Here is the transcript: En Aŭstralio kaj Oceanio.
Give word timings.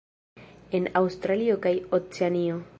En 0.79 0.87
Aŭstralio 1.01 1.61
kaj 1.67 1.77
Oceanio. 1.99 2.63